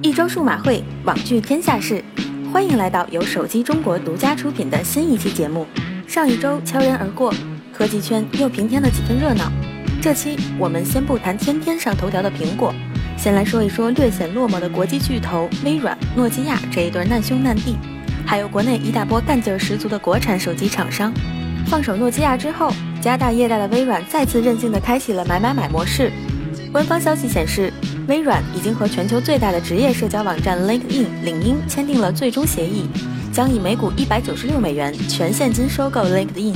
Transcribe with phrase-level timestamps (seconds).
[0.00, 2.02] 一周数码会，网聚天下事，
[2.52, 5.66] 欢迎来到由手机中国独家出品的新一期节目。
[6.06, 7.34] 上一周悄然而过，
[7.72, 9.50] 科技圈又平添了几分热闹。
[10.00, 12.72] 这期我们先不谈天天上头条的苹果，
[13.16, 17.76] 先来说一说略显落寞的国际巨头微软、诺基亚这一对难兄难弟，
[18.24, 21.12] 还有国内一大波干劲儿十足的国产手机厂商。
[21.66, 26.12] 放手诺基亚之后，家大业大的微软再次任性地开启了买买买模式。
[26.70, 27.72] 官方消息显示，
[28.08, 32.86] 微软已经和全球最大的职业社交网站 LinkedIn 领英签订了最终协议，
[33.30, 36.54] 将以每股一百九十六美元全现金收购 LinkedIn，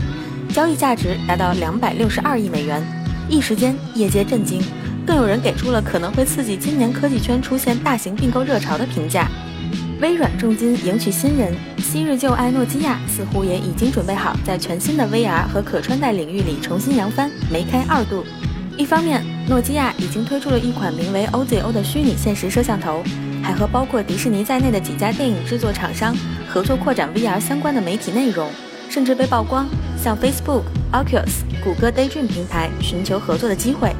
[0.48, 2.82] 交易价值达到两百六十二亿美元。
[3.28, 4.62] 一时间，业界震惊，
[5.06, 9.28] 更有人给出了可能会刺激今年科技圈出现大型并购热潮的评价。
[10.00, 18.24] 微软重金迎娶新人，昔日旧爱诺基亚似乎也已经准备好在全新的 VR 和可穿戴领域里重新扬帆，梅开二度。
[18.78, 23.02] 一方面，诺基亚已经推出了一款名为 OZO 的虚拟现实摄像头，
[23.42, 26.16] 还和包括迪士尼在内的几家电影制作厂商
[26.48, 28.48] 合作扩展 VR 相关的媒体内容，
[28.88, 33.94] 甚至被曝光向 Facebook、Oculus、谷歌 Daydream 平台寻求合作的机会。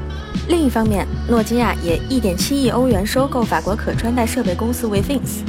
[0.48, 5.42] 另一方面，诺基亚也1.7亿欧元收购法国可穿戴设备公司 Withings。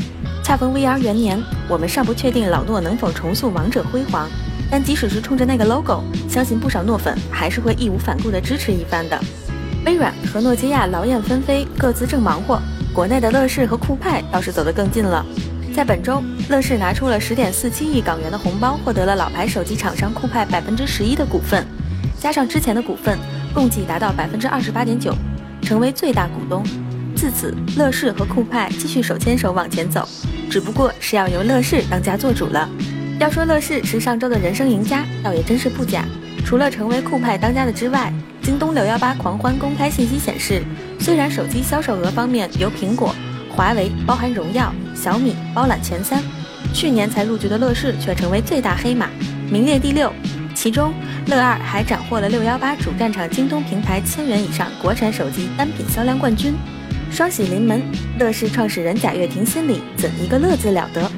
[0.43, 4.29] 恰逢 VR 元年，我们尚不确定老诺能否重塑王者辉煌，
[4.69, 9.19] 但即使是冲着那个 logo，相信不少诺粉还是会义无反顾地支持一番的。
[9.85, 12.59] 微软和诺基亚劳燕分飞，各自正忙活，
[12.93, 15.25] 国内的乐视和酷派倒是走得更近了。
[15.75, 21.65] 在本周，乐视拿出了十点四七亿港元的红包，获得了老牌手机厂商酷派百分之十一的股份，
[22.19, 23.17] 加上之前的股份，
[23.53, 25.13] 共计达到百分之二十八点九，
[25.61, 26.63] 成为最大股东。
[27.15, 30.07] 自此，乐视和酷派继续手牵手往前走。
[30.49, 32.69] 只不过是要由乐视当家做主了。
[33.23, 36.03] 要说乐视是上周的人生赢家，倒也真是不假。
[36.43, 40.61] 除了成为酷派当家的之外，京东六幺八狂欢公开信息显示，
[40.99, 43.15] 虽然手机销售额方面由苹果、
[43.49, 46.21] 华为（包含荣耀、小米）包揽前三，
[46.73, 49.07] 去年才入局的乐视却成为最大黑马，
[49.49, 50.11] 名列第六。
[50.53, 50.93] 其中，
[51.27, 56.53] 乐二还斩获了六幺八主战场京东平台千元以上国产手机单品销量冠军。
[57.09, 57.81] 双喜临门，
[58.19, 61.09] 乐视创始人贾跃亭心里怎一个乐字了得？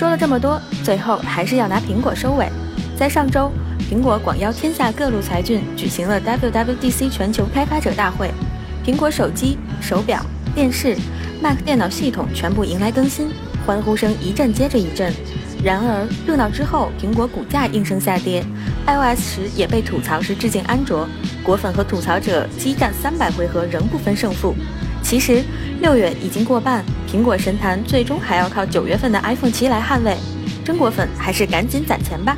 [0.00, 2.48] 说了这么多，最后还是要拿苹果收尾。
[2.96, 8.30] 在上周，苹果广邀天下各路才俊举行了 WWDC 全球开发者大会，
[8.82, 10.24] 苹果手机、手表、
[10.54, 10.96] 电视、
[11.42, 13.28] Mac 电脑系统全部迎来更新，
[13.66, 15.12] 欢呼声一阵接着一阵。
[15.62, 18.42] 然而热闹之后，苹果股价应声下跌
[18.86, 21.06] ，iOS 十也被吐槽是致敬安卓，
[21.44, 24.54] 果粉和吐槽者激战三百回合仍不分胜负。
[25.02, 25.42] 其实
[25.80, 30.16] 六月已经过半，苹果神坛最终还要靠九月份的 iPhone 七来捍卫。
[30.64, 32.36] 真果粉还是赶紧攒钱吧。